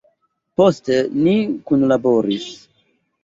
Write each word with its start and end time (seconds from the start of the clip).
Poste 0.59 0.95
ni 1.27 1.35
kunlaboris. 1.67 2.49